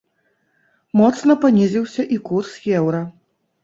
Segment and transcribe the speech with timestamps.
[1.03, 2.51] Моцна панізіўся і курс
[2.85, 3.09] еўра.